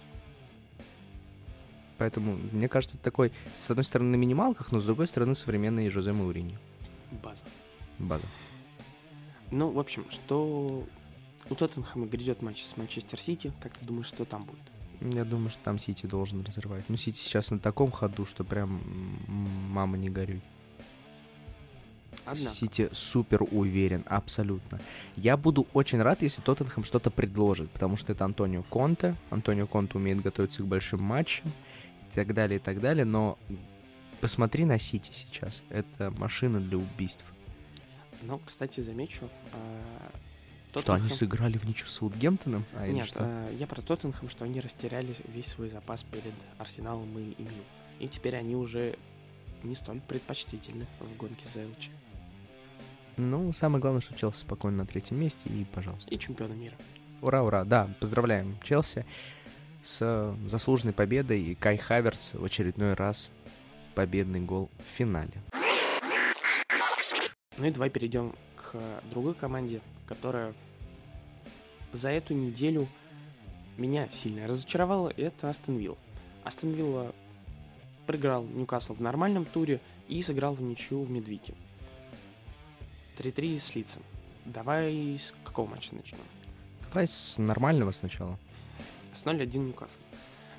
[2.00, 5.86] Поэтому, мне кажется, это такой, с одной стороны, на минималках, но с другой стороны, современный
[5.90, 6.56] Жозе Маурини.
[7.22, 7.44] База.
[7.98, 8.24] База.
[9.50, 10.86] Ну, в общем, что
[11.50, 13.52] у Тоттенхэма грядет матч с Манчестер Сити.
[13.60, 15.14] Как ты думаешь, что там будет?
[15.14, 16.84] Я думаю, что там Сити должен разрывать.
[16.88, 18.80] Ну, Сити сейчас на таком ходу, что прям
[19.68, 20.40] мама не горюй.
[22.24, 22.50] Однако.
[22.50, 24.80] Сити супер уверен, абсолютно.
[25.16, 29.16] Я буду очень рад, если Тоттенхэм что-то предложит, потому что это Антонио Конте.
[29.28, 31.52] Антонио Конте умеет готовиться к большим матчам
[32.14, 33.04] так далее, и так далее.
[33.04, 33.38] Но
[34.20, 35.62] посмотри на Сити сейчас.
[35.70, 37.24] Это машина для убийств.
[38.22, 39.28] Ну, кстати, замечу.
[39.52, 42.64] а, Что они Тоттенхэм- сыграли в ничью с Саутгемптоном?
[42.74, 43.20] А Нет, что?
[43.22, 47.48] а, я про Тоттенхэм, что они растеряли весь свой запас перед Арсеналом и МЮ.
[47.98, 48.96] И теперь они уже
[49.62, 51.90] не столь предпочтительны в гонке за ЛЧ.
[53.16, 56.08] Ну, самое главное, что Челси спокойно на третьем месте, и пожалуйста.
[56.10, 56.74] И чемпиона мира.
[57.20, 59.04] Ура, ура, да, поздравляем Челси
[59.82, 63.30] с э, заслуженной победой, и Кай Хаверц в очередной раз
[63.94, 65.32] победный гол в финале.
[67.56, 68.76] Ну и давай перейдем к
[69.10, 70.54] другой команде, которая
[71.92, 72.88] за эту неделю
[73.76, 75.12] меня сильно разочаровала.
[75.16, 75.98] Это Астон Вилла.
[76.44, 77.12] Астон Вилла
[78.06, 81.54] проиграл Ньюкасл в нормальном туре и сыграл в ничью в Медвике.
[83.18, 84.02] 3-3 с лицом.
[84.44, 86.18] Давай с какого матча начнем?
[86.88, 88.38] Давай с нормального сначала.
[89.12, 89.92] С 0-1 Ньюкасл.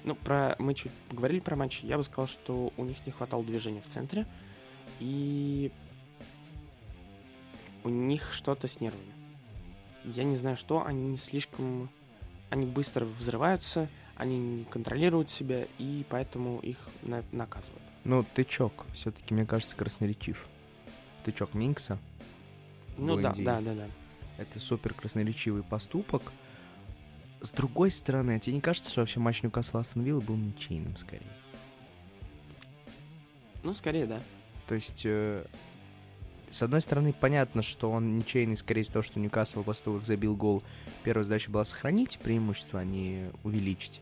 [0.03, 1.81] Ну, про мы чуть поговорили про матч.
[1.81, 4.25] Я бы сказал, что у них не хватало движения в центре.
[4.99, 5.71] И
[7.83, 9.11] у них что-то с нервами.
[10.05, 10.85] Я не знаю, что.
[10.85, 11.89] Они не слишком...
[12.49, 13.87] Они быстро взрываются,
[14.17, 17.81] они не контролируют себя, и поэтому их на- наказывают.
[18.03, 20.47] Ну, тычок, все-таки, мне кажется, красноречив.
[21.23, 21.97] Тычок Минкса
[22.97, 23.87] Ну да, да, да, да.
[24.37, 26.33] это супер красноречивый поступок.
[27.41, 30.95] С другой стороны, а тебе не кажется, что вообще матч Ньюкасла Астон Вилла был ничейным
[30.95, 31.25] скорее?
[33.63, 34.19] Ну, скорее, да.
[34.67, 35.43] То есть, э,
[36.51, 40.05] с одной стороны, понятно, что он ничейный, скорее из-за того, что Ньюкасл после того, как
[40.05, 40.63] забил гол,
[41.03, 44.01] первая задача была сохранить преимущество, а не увеличить.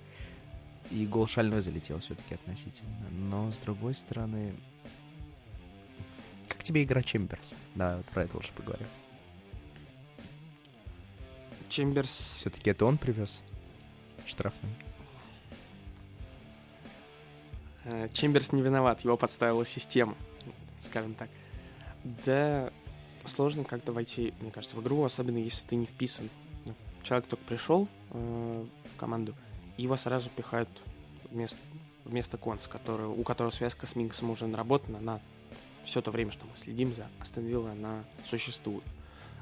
[0.91, 3.09] И гол шальной залетел все-таки относительно.
[3.11, 4.53] Но, с другой стороны,
[6.47, 7.55] как тебе игра Чемберса?
[7.75, 8.87] Да, вот про это лучше поговорим.
[11.69, 12.37] Чемберс...
[12.37, 13.43] Все-таки это он привез
[14.25, 14.71] штрафной.
[17.85, 20.15] Э, Чемберс не виноват, его подставила система,
[20.81, 21.29] скажем так.
[22.25, 22.71] Да,
[23.25, 26.29] сложно как-то войти, мне кажется, в игру, особенно если ты не вписан.
[26.65, 29.35] Ну, человек только пришел э, в команду,
[29.77, 30.69] и его сразу пихают
[31.29, 31.57] вместо,
[32.05, 35.21] вместо Конс, который, у которого связка с Минксом уже наработана на
[35.83, 38.83] все то время, что мы следим за Астон Вилла, она существует.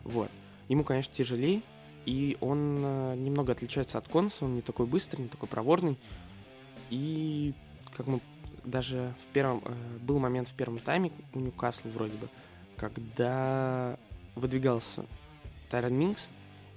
[0.04, 0.30] Вот.
[0.70, 1.62] Ему, конечно, тяжелее,
[2.08, 5.98] и он э, немного отличается от Конса, он не такой быстрый, не такой проворный.
[6.90, 7.54] И
[7.98, 8.22] как мы
[8.64, 9.62] даже в первом...
[9.66, 12.30] Э, был момент в первом тайме у Ньюкасла вроде бы,
[12.78, 14.00] когда
[14.36, 15.06] выдвигался
[15.70, 16.30] Тайрон Минкс,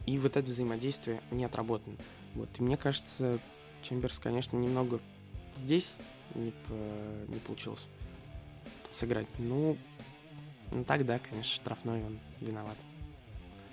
[0.05, 1.95] и вот это взаимодействие не отработано.
[2.35, 2.49] Вот.
[2.59, 3.39] И мне кажется,
[3.83, 4.99] Чемберс, конечно, немного
[5.59, 5.95] здесь
[6.35, 6.53] не,
[7.29, 7.87] не получилось
[8.91, 9.29] сыграть.
[9.39, 9.77] Ну,
[10.73, 12.77] ну тогда, конечно, штрафной он виноват.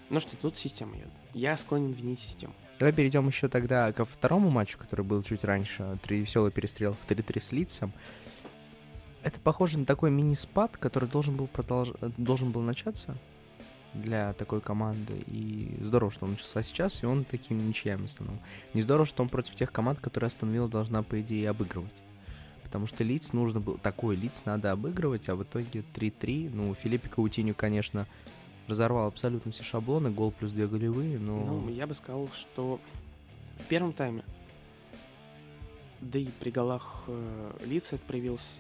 [0.09, 0.95] Ну что, тут система.
[0.95, 2.53] Я, я склонен винить систему.
[2.79, 5.97] Давай перейдем еще тогда ко второму матчу, который был чуть раньше.
[6.03, 7.93] Три веселый перестрел в 3-3 с лицом.
[9.23, 11.89] Это похоже на такой мини-спад, который должен был, продолж...
[12.17, 13.17] должен был начаться
[13.93, 15.23] для такой команды.
[15.27, 18.27] И здорово, что он начался сейчас, и он таким ничьями стал.
[18.73, 21.91] Не здорово, что он против тех команд, которые Астон должна, по идее, обыгрывать.
[22.63, 23.77] Потому что лиц нужно было...
[23.79, 26.51] Такой лиц надо обыгрывать, а в итоге 3-3.
[26.53, 28.05] Ну, Филиппе Каутиню, конечно,
[28.67, 31.43] разорвал абсолютно все шаблоны, гол плюс две голевые, но...
[31.43, 32.79] Ну, я бы сказал, что
[33.59, 34.23] в первом тайме,
[36.01, 38.59] да и при голах э, лица это проявился,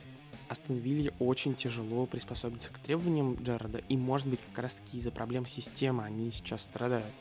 [0.49, 5.45] Астон Вилле очень тяжело приспособиться к требованиям Джерарда, и, может быть, как раз-таки из-за проблем
[5.45, 7.13] системы они сейчас страдают.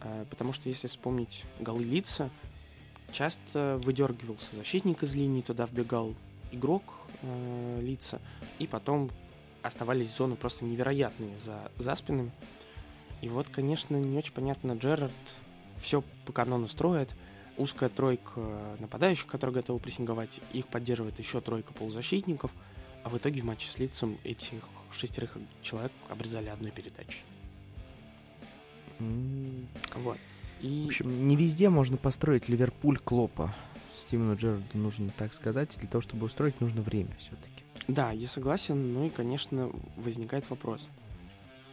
[0.00, 2.30] Э, потому что, если вспомнить голы лица,
[3.12, 6.14] часто выдергивался защитник из линии, туда вбегал
[6.50, 6.82] игрок
[7.22, 8.20] э, лица,
[8.58, 9.10] и потом
[9.66, 12.30] оставались зоны просто невероятные за, за спинами.
[13.20, 15.12] И вот, конечно, не очень понятно, Джерард
[15.78, 17.14] все по канону строит.
[17.56, 22.50] Узкая тройка нападающих, которые готовы прессинговать, их поддерживает еще тройка полузащитников,
[23.02, 27.22] а в итоге в матче с лицом этих шестерых человек обрезали одной передачей.
[28.98, 29.66] Mm.
[29.94, 30.18] Вот.
[30.60, 30.84] И...
[30.84, 33.54] В общем, не везде можно построить Ливерпуль Клопа.
[33.96, 37.65] Стивену Джерарду нужно так сказать, для того, чтобы устроить, нужно время все-таки.
[37.88, 40.88] Да, я согласен, ну и, конечно, возникает вопрос.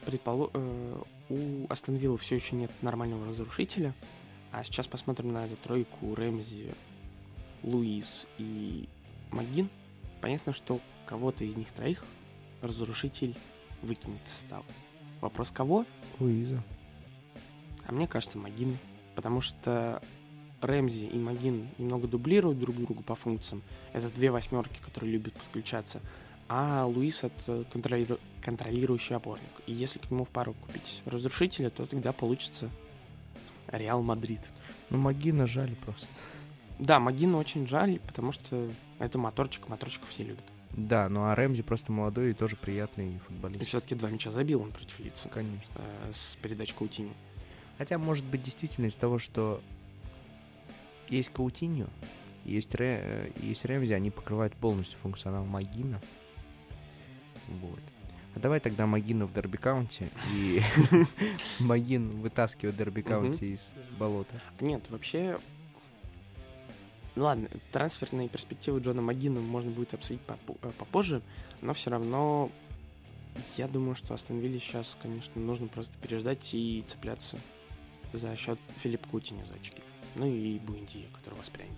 [0.05, 0.49] Предполо...
[0.53, 3.93] Э, у Астон Вилла все еще нет нормального разрушителя,
[4.51, 6.75] а сейчас посмотрим на эту тройку Рэмзи,
[7.63, 8.87] Луис и
[9.31, 9.69] Магин.
[10.21, 12.05] Понятно, что кого-то из них троих
[12.61, 13.35] разрушитель
[13.81, 14.65] выкинет из состава.
[15.21, 15.85] Вопрос кого?
[16.19, 16.61] Луиза.
[17.85, 18.77] А мне кажется, Магин.
[19.15, 20.01] Потому что
[20.63, 23.61] Рэмзи и Магин немного дублируют друг друга по функциям.
[23.91, 26.01] Это две восьмерки, которые любят подключаться.
[26.47, 28.19] А Луис это контролиру...
[28.41, 29.49] контролирующий опорник.
[29.65, 32.69] И если к нему в пару купить разрушителя, то тогда получится
[33.67, 34.41] Реал Мадрид.
[34.89, 36.07] Ну, Макгинна жаль просто.
[36.79, 40.43] Да, Макгинна очень жаль, потому что это моторчик, моторчиков все любят.
[40.75, 43.61] Да, ну а Рэмзи просто молодой и тоже приятный футболист.
[43.61, 45.29] И все-таки два мяча забил он против Лидса.
[45.29, 45.59] Конечно.
[45.75, 47.13] Э, с передачей Коутиньо.
[47.77, 49.61] Хотя, может быть, действительно из-за того, что
[51.13, 51.87] есть Коутиньо,
[52.43, 56.01] есть, Ре, есть Рэмзи, они покрывают полностью функционал Макгинна.
[57.47, 57.79] Вот.
[58.35, 60.59] А давай тогда Макгинна в Дерби Каунти и
[61.59, 64.41] Макгинн вытаскивает Дерби Каунти из болота.
[64.59, 65.39] Нет, вообще...
[67.15, 71.21] Ну ладно, трансферные перспективы Джона Макгинна можно будет обсудить э, попозже,
[71.61, 72.49] но все равно
[73.55, 77.37] я думаю, что Астон Вилле сейчас, конечно, нужно просто переждать и цепляться
[78.13, 79.83] за счет Филиппа Кутиня за очки
[80.15, 81.73] ну и Буэнди, который воспрянет.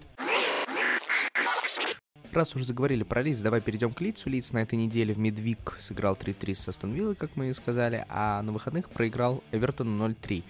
[2.35, 4.29] Раз уже заговорили про Лиц, давай перейдем к Лицу.
[4.29, 8.05] Лиц на этой неделе в Мидвик сыграл 3-3 с Астон Виллой, как мы и сказали,
[8.09, 10.43] а на выходных проиграл Эвертон 0-3.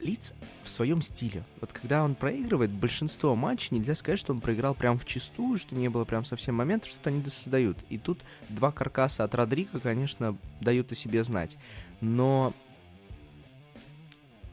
[0.00, 1.44] Лиц в своем стиле.
[1.60, 5.76] Вот когда он проигрывает, большинство матчей нельзя сказать, что он проиграл прям в чистую, что
[5.76, 7.78] не было прям совсем момента, что-то они досоздают.
[7.88, 8.18] И тут
[8.48, 11.56] два каркаса от Родрика, конечно, дают о себе знать.
[12.00, 12.52] Но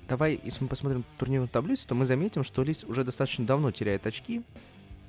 [0.08, 4.06] давай, если мы посмотрим турнирную таблицу, то мы заметим, что Лис уже достаточно давно теряет
[4.08, 4.42] очки.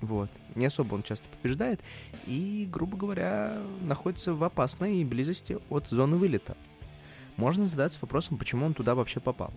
[0.01, 0.31] Вот.
[0.55, 1.81] Не особо он часто побеждает.
[2.27, 6.57] И, грубо говоря, находится в опасной близости от зоны вылета.
[7.37, 9.53] Можно задаться вопросом, почему он туда вообще попал.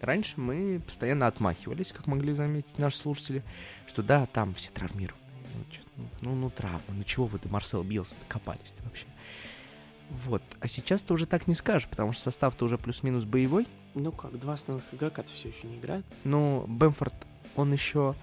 [0.00, 3.42] Раньше мы постоянно отмахивались, как могли заметить наши слушатели,
[3.86, 5.22] что да, там все травмированы.
[5.96, 9.06] Ну, ну, ну травма, ну чего вы, ты, Марсел Билс, докопались-то вообще.
[10.26, 10.42] Вот.
[10.60, 13.66] А сейчас ты уже так не скажешь, потому что состав-то уже плюс-минус боевой.
[13.94, 16.04] Ну как, два основных игрока-то все еще не играют.
[16.24, 17.14] Ну, Бэмфорд,
[17.56, 18.14] он еще,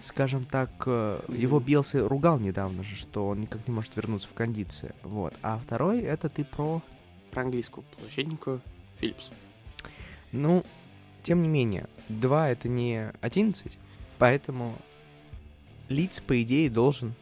[0.00, 4.34] скажем так, э, его Билси ругал недавно же, что он никак не может вернуться в
[4.34, 4.94] кондиции.
[5.02, 5.34] Вот.
[5.42, 6.82] А второй, это ты про...
[7.30, 8.60] Про английскую защитника
[8.98, 9.30] Филлипс.
[10.32, 10.64] Ну,
[11.22, 13.78] тем не менее, 2 это не 11,
[14.18, 14.74] поэтому
[15.88, 17.14] Лиц, по идее, должен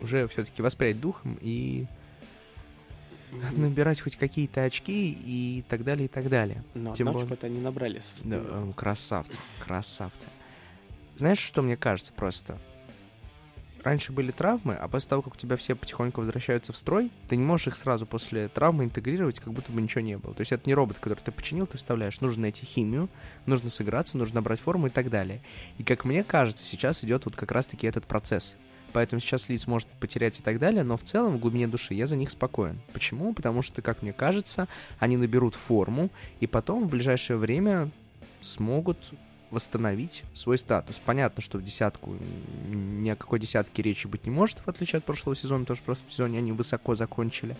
[0.00, 1.86] уже все-таки воспрять духом и
[3.56, 6.62] набирать хоть какие-то очки и так далее, и так далее.
[6.74, 10.28] Но Тем одну более- очко-то они набрали со Да, э, красавцы, красавцы.
[11.16, 12.58] Знаешь, что мне кажется просто?
[13.82, 17.36] Раньше были травмы, а после того, как у тебя все потихоньку возвращаются в строй, ты
[17.36, 20.34] не можешь их сразу после травмы интегрировать, как будто бы ничего не было.
[20.34, 22.20] То есть это не робот, который ты починил, ты вставляешь.
[22.20, 23.08] Нужно найти химию,
[23.46, 25.40] нужно сыграться, нужно набрать форму и так далее.
[25.78, 28.56] И как мне кажется, сейчас идет вот как раз-таки этот процесс.
[28.96, 32.06] Поэтому сейчас Лиц может потерять и так далее, но в целом в глубине души я
[32.06, 32.80] за них спокоен.
[32.94, 33.34] Почему?
[33.34, 36.08] Потому что, как мне кажется, они наберут форму,
[36.40, 37.90] и потом в ближайшее время
[38.40, 39.12] смогут
[39.50, 40.98] восстановить свой статус.
[41.04, 42.16] Понятно, что в десятку
[42.70, 45.82] ни о какой десятке речи быть не может, в отличие от прошлого сезона, потому что
[45.82, 47.54] в прошлом сезоне они высоко закончили.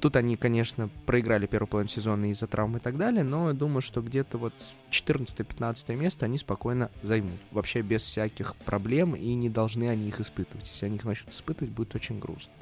[0.00, 3.82] Тут они, конечно, проиграли первую половину сезона из-за травм и так далее, но я думаю,
[3.82, 4.54] что где-то вот
[4.90, 7.38] 14-15 место они спокойно займут.
[7.50, 10.68] Вообще без всяких проблем, и не должны они их испытывать.
[10.68, 12.52] Если они их начнут испытывать, будет очень грустно.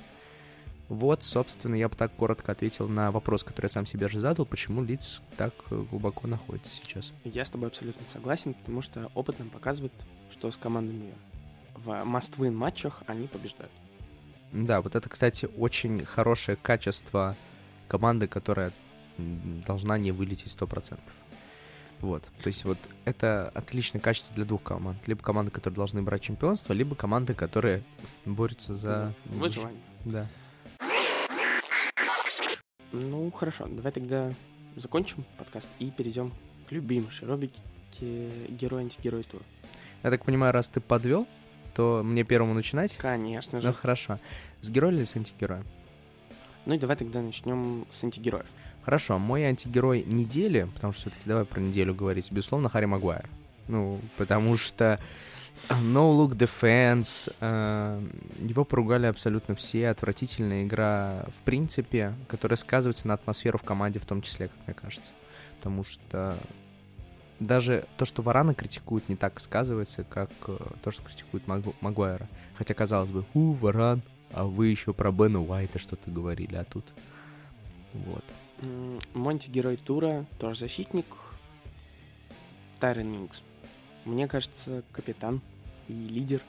[0.88, 4.46] Вот, собственно, я бы так коротко ответил на вопрос, который я сам себе же задал,
[4.46, 7.12] почему Лиц так э, глубоко находится сейчас.
[7.24, 9.92] Я с тобой абсолютно согласен, потому что опыт нам показывает,
[10.30, 11.12] что с командами
[11.74, 13.72] в must-win матчах они побеждают.
[14.64, 17.36] Да, вот это, кстати, очень хорошее качество
[17.88, 18.72] команды, которая
[19.18, 20.98] должна не вылететь 100%.
[22.00, 24.96] Вот, то есть вот это отличное качество для двух команд.
[25.06, 27.82] Либо команды, которые должны брать чемпионство, либо команды, которые
[28.24, 29.14] борются за...
[29.26, 29.80] выживание.
[30.04, 30.26] Да.
[32.92, 34.32] Ну, хорошо, давай тогда
[34.76, 36.32] закончим подкаст и перейдем
[36.68, 37.60] к любимой рубрике
[38.00, 39.44] герой-антигерой тура.
[40.02, 41.26] Я так понимаю, раз ты подвел,
[41.76, 42.96] то мне первому начинать?
[42.96, 43.68] Конечно же.
[43.68, 44.18] Ну хорошо.
[44.62, 45.64] С героем или с антигероем?
[46.64, 48.46] Ну и давай тогда начнем с антигероев.
[48.82, 53.28] Хорошо, мой антигерой недели, потому что все-таки давай про неделю говорить, безусловно, Харри Магуайр.
[53.68, 54.98] Ну, потому что
[55.68, 58.08] No Look Defense, э,
[58.40, 64.06] его поругали абсолютно все, отвратительная игра в принципе, которая сказывается на атмосферу в команде в
[64.06, 65.12] том числе, как мне кажется.
[65.58, 66.38] Потому что
[67.40, 72.28] даже то, что Варана критикуют, не так сказывается, как э, то, что критикует Магу- Магуайра.
[72.56, 76.84] Хотя, казалось бы, у, Варан, а вы еще про Бена Уайта что-то говорили, а тут...
[77.92, 78.24] Вот.
[78.62, 81.06] М, Мой антигерой тура, тоже защитник,
[82.80, 83.42] Тайрон Минкс.
[84.04, 85.40] Мне кажется, капитан
[85.88, 86.40] и лидер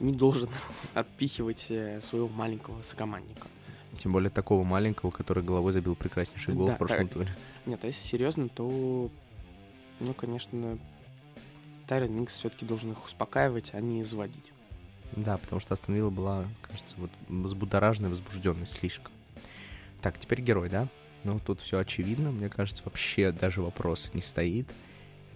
[0.00, 0.48] не должен
[0.94, 3.46] отпихивать э, своего маленького сокомандника.
[3.98, 7.12] Тем более такого маленького, который головой забил прекраснейший гол Да, в прошлом так.
[7.12, 7.28] туре.
[7.66, 9.10] Нет, а если серьезно, то,
[10.02, 10.78] ну, конечно,
[11.86, 14.52] Тайрон Минкс все-таки должен их успокаивать, а не заводить.
[15.12, 19.12] Да, потому что Астон Вилла была, кажется, вот взбудораженной, возбужденной слишком.
[20.00, 20.88] Так, теперь герой, да?
[21.24, 24.66] Ну, тут все очевидно, мне кажется, вообще даже вопрос не стоит.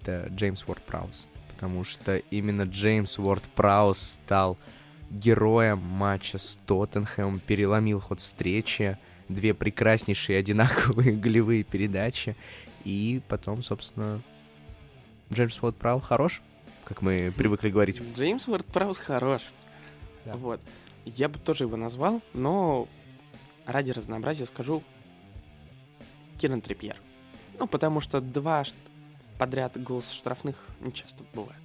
[0.01, 1.29] Это Джеймс Уорд Праус.
[1.53, 4.59] Потому что именно Джеймс Уорд Праус стал
[5.11, 8.99] героем матча с Тоттенхэмом, переломил ход встречи,
[9.29, 12.35] две прекраснейшие одинаковые голевые передачи.
[12.85, 14.23] И потом, собственно,
[15.33, 16.43] Джеймс Уорд Праус хорош,
[16.85, 18.01] как мы привыкли говорить.
[18.15, 19.43] Джеймс Уорд Праус хорош.
[20.25, 20.35] Да.
[20.35, 20.61] Вот.
[21.05, 22.89] Я бы тоже его назвал, но
[23.65, 24.83] ради разнообразия скажу
[26.41, 26.97] Киран Трипьер.
[27.59, 28.65] Ну, потому что два
[29.39, 31.63] подряд гол с штрафных не часто бывают.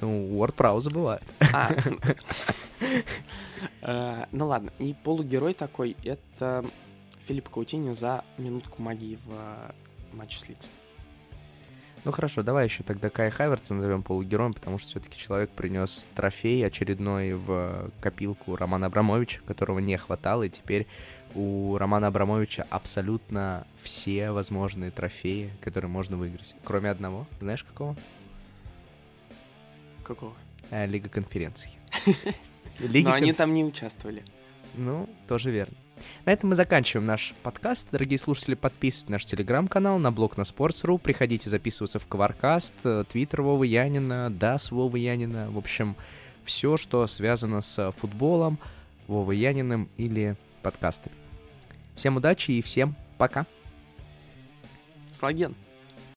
[0.00, 1.22] Ну, Уорд Прауза бывает.
[1.52, 1.70] А,
[4.22, 6.64] э, Ну ладно, и полугерой такой— это
[7.26, 9.70] Филипп Каутини за минутку магии в э,
[10.12, 10.70] матче с Лицем.
[12.06, 16.64] Ну хорошо, давай еще тогда Кай Хаверца назовем полугероем, потому что все-таки человек принес трофей
[16.64, 20.86] очередной в копилку Романа Абрамовича, которого не хватало, и теперь
[21.34, 26.54] у Романа Абрамовича абсолютно все возможные трофеи, которые можно выиграть.
[26.62, 27.26] Кроме одного.
[27.40, 27.96] Знаешь какого?
[30.04, 30.32] Какого?
[30.70, 31.76] Э, Лига конференций.
[32.78, 34.22] Но они там не участвовали.
[34.74, 35.74] Ну, тоже верно.
[36.24, 37.88] На этом мы заканчиваем наш подкаст.
[37.90, 40.98] Дорогие слушатели, подписывайтесь на наш телеграм-канал, на блог на Sports.ru.
[40.98, 45.50] Приходите записываться в Кваркаст, э, Твиттер Вовы Янина, Дас Вовы Янина.
[45.50, 45.96] В общем,
[46.44, 48.58] все, что связано с футболом,
[49.06, 51.14] Вовой Яниным или подкастами.
[51.94, 53.46] Всем удачи и всем пока.
[55.12, 55.54] Слаген.